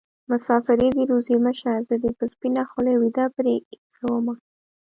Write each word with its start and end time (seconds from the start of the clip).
مسافري 0.31 0.87
دې 0.95 1.03
روزي 1.11 1.37
مه 1.45 1.51
شه 1.59 1.71
زه 1.87 1.95
دې 2.03 2.11
په 2.17 2.25
سپينه 2.33 2.63
خولې 2.69 2.93
ويده 2.97 3.25
پرې 3.35 3.53
ايښې 3.69 4.05
ومه 4.09 4.35